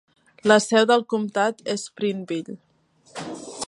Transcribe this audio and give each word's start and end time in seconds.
La 0.51 0.57
seu 0.63 0.87
del 0.91 1.03
comtat 1.15 1.63
és 1.75 1.87
Prineville. 2.01 2.59